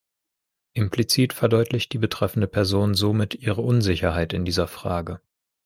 Implizit 0.73 1.31
verdeutlicht 1.31 1.93
die 1.93 1.99
betreffende 1.99 2.47
Person 2.47 2.95
somit 2.95 3.35
ihre 3.35 3.61
Unsicherheit 3.61 4.33
in 4.33 4.45
dieser 4.45 4.67
Frage. 4.67 5.21